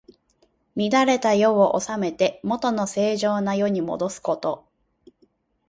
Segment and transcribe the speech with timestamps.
[0.75, 4.67] 乱れた世を治めて、もとの正常な世にもどすこと。